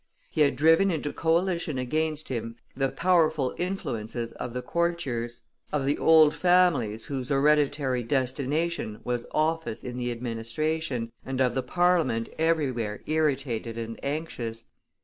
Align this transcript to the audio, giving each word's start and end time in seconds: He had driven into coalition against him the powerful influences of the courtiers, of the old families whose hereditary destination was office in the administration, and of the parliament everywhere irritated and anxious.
He 0.31 0.41
had 0.41 0.55
driven 0.55 0.89
into 0.89 1.13
coalition 1.13 1.77
against 1.77 2.29
him 2.29 2.55
the 2.75 2.89
powerful 2.89 3.53
influences 3.59 4.31
of 4.31 4.55
the 4.55 4.63
courtiers, 4.63 5.43
of 5.71 5.85
the 5.85 5.99
old 5.99 6.33
families 6.33 7.05
whose 7.05 7.29
hereditary 7.29 8.01
destination 8.01 9.01
was 9.03 9.27
office 9.29 9.83
in 9.83 9.97
the 9.97 10.09
administration, 10.11 11.11
and 11.23 11.39
of 11.39 11.53
the 11.53 11.61
parliament 11.61 12.29
everywhere 12.39 13.03
irritated 13.05 13.77
and 13.77 13.99
anxious. 14.03 14.65